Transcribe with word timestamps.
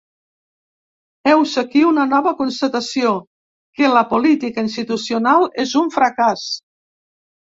Heus 1.31 1.51
aquí 1.63 1.83
una 1.89 2.05
nova 2.13 2.33
constatació 2.39 3.11
que 3.81 3.91
la 3.99 4.03
política 4.15 4.65
institucional 4.69 5.47
és 5.67 5.77
un 5.83 5.97
fracàs. 5.99 6.49